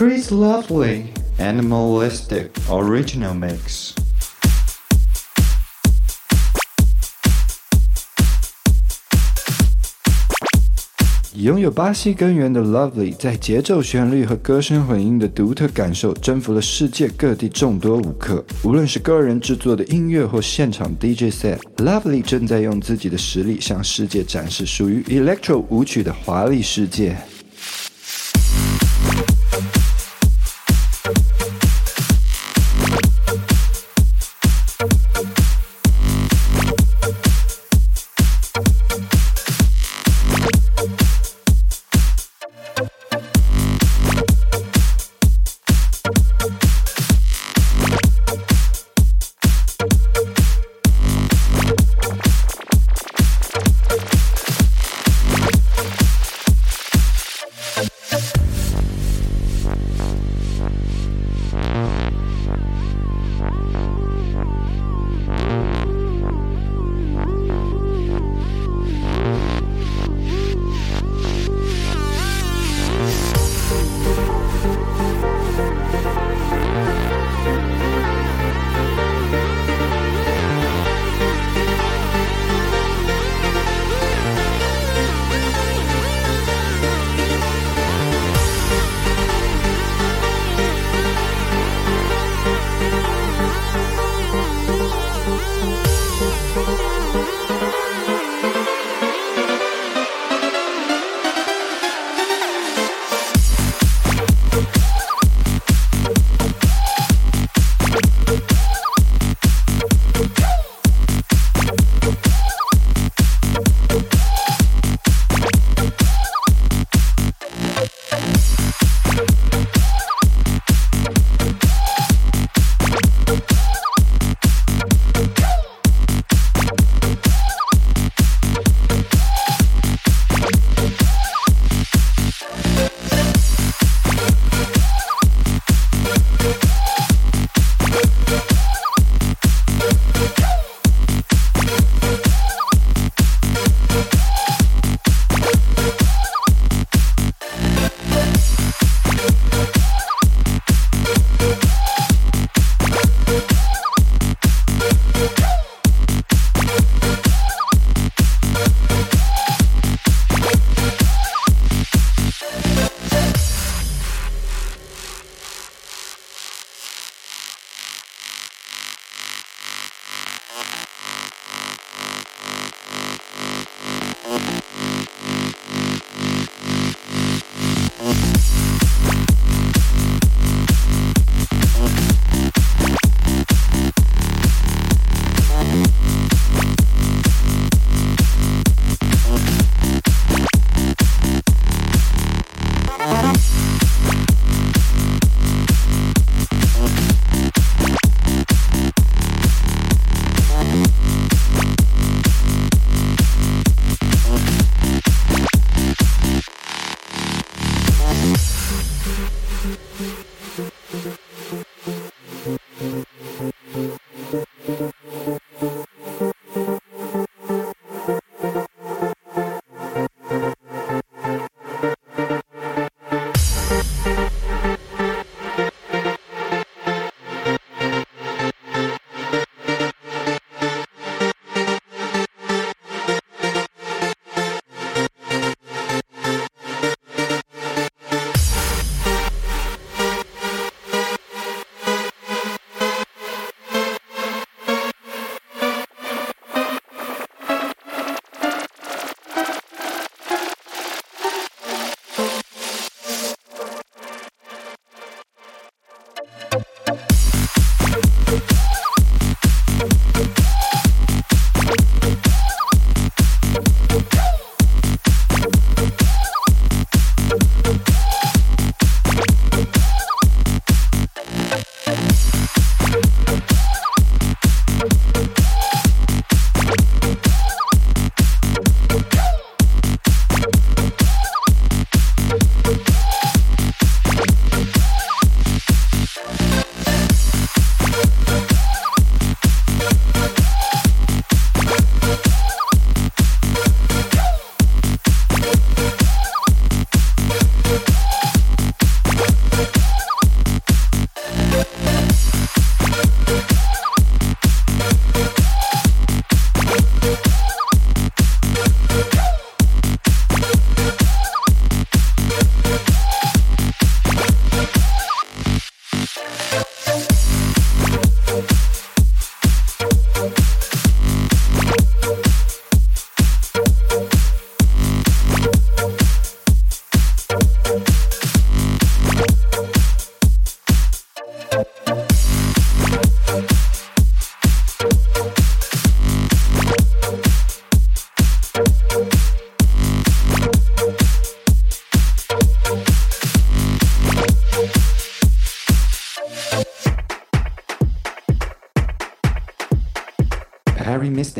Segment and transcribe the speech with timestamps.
[0.00, 3.92] Chris Lovely Animalistic Original Mix。
[11.34, 18.42] 拥有巴西根源的 Lovely，在节奏、旋律和歌声混音的独特感受，征服了世界各地众多舞客。
[18.64, 27.18] 无论是个人制作的音乐或现场 DJ set，Lovely 正在用自己的实力向世界展示属于 Electro 舞曲的华丽世界。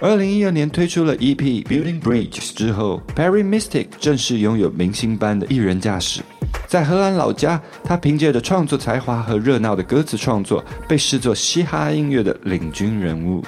[0.00, 6.22] 二零一二年推出了 EP《Building Bridges》之后，Perry Mystic 正式拥有明星般的艺人架势。
[6.67, 13.43] 在荷兰老家，他凭借着创作才华和热闹的歌词创作，被视作嘻哈音乐的领军人物。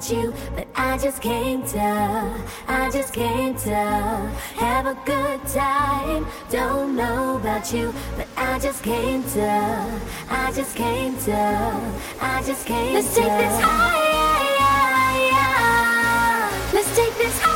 [0.00, 2.38] About you, but I just came to, uh,
[2.68, 4.26] I just came to uh,
[4.56, 6.26] have a good time.
[6.48, 10.00] Don't know about you, but I just came to, uh,
[10.30, 11.34] I just came to,
[12.20, 13.20] I just came Let's to.
[13.20, 14.00] Let's take this higher.
[16.72, 17.49] Let's take this.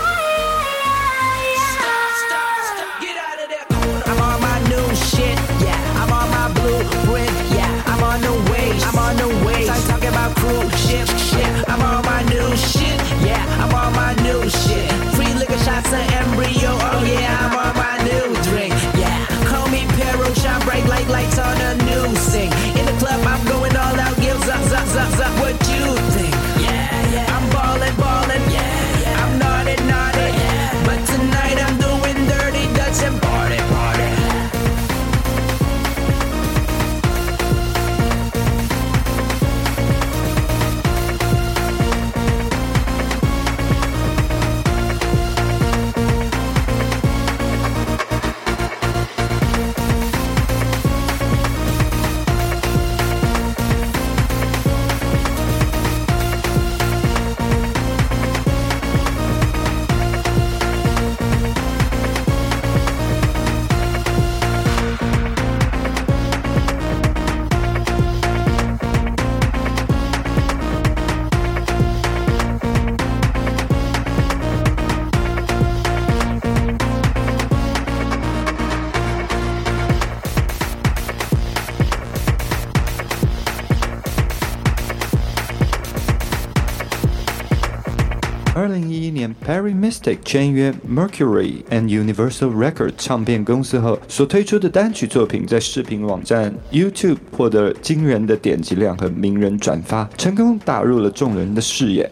[89.47, 102.11] ，Perry Mystic 签约 Mercury and Universal Record 唱片公司后，所推出的单曲作品在视频网站 YouTube 获得惊人的点击量和名人转发，成功打入了众人的视野。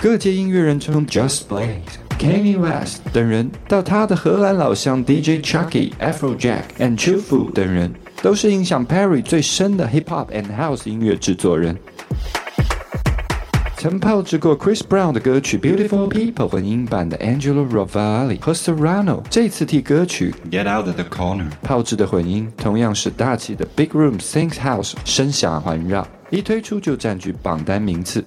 [0.00, 1.78] 各界音乐人从 Just Blaze、
[2.18, 11.76] Kenny West 等人，到他的荷兰老乡 DJ Chucky、Afrojack and Chufu 等人，都是影响 Perry 最深的 Hip Hop and House 音乐制作人。
[13.84, 21.50] 曾炮制过 Chris Brown 的歌曲《Beautiful People》混音版的 Angelo Rovalli 和 Serrano，这次替歌曲 Get out of the corner.
[21.62, 28.24] 炮制的混音，同样是大气的 Big Room Sings House，声响环绕，一推出就占据榜单名次。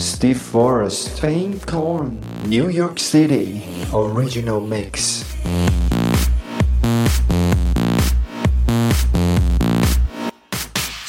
[0.00, 5.24] Steve Forrest, Pain Corn, New York City, original mix.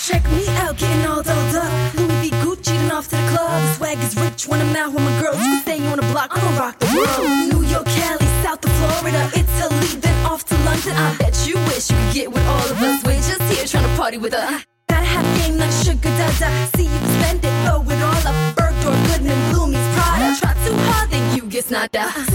[0.06, 1.96] Check me out, getting all dolled up.
[1.96, 2.30] Louis V.
[2.44, 3.76] Gucci and off to the club.
[3.76, 5.38] Swag is rich when I'm out with my girls.
[5.38, 7.30] You say you on the block, I'ma rock the world.
[7.54, 10.94] New York, Cali, South to Florida, Italy, then off to London.
[10.98, 13.04] I bet you wish you could get with all of us.
[13.06, 14.61] We're just here trying to party with us.
[21.72, 22.31] not that.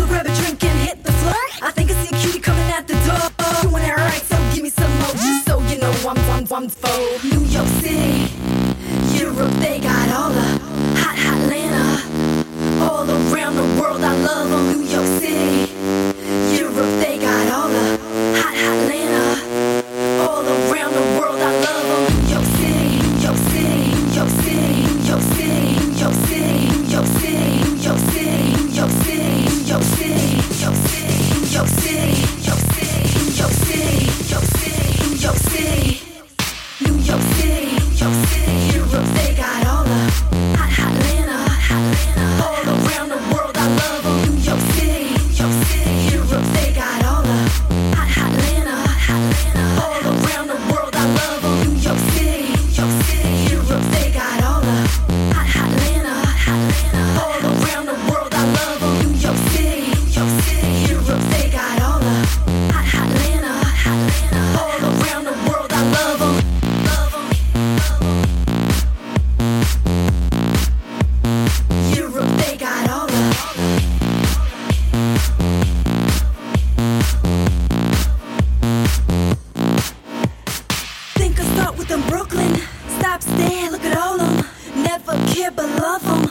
[82.16, 82.56] Brooklyn.
[82.99, 84.42] Stop, stare, look at all them.
[84.75, 86.23] Never care, but love them.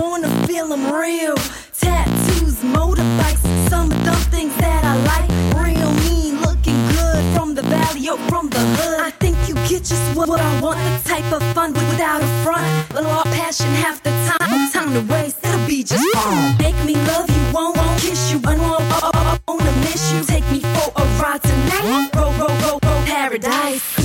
[0.00, 1.36] Wanna feel them real.
[1.78, 5.28] Tattoos, motorbikes, some of the things that I like.
[5.62, 9.00] Real mean, looking good from the valley or from the hood.
[9.00, 10.78] I think you get just what, what I want.
[10.78, 12.94] The type of fun but without a front.
[12.94, 14.48] Little all passion half the time.
[14.50, 16.56] No time to waste, it'll be just fun.
[16.56, 18.40] Make me love you, won't, won't kiss you.
[18.46, 20.24] I know I wanna miss you.
[20.24, 22.08] Take me for a ride tonight.
[22.16, 24.03] Roll, roll, roll, roll, paradise.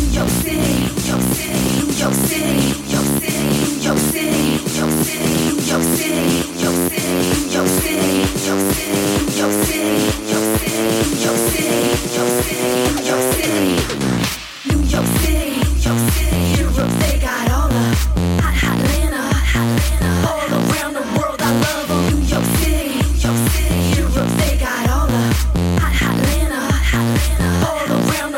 [27.65, 28.28] all around.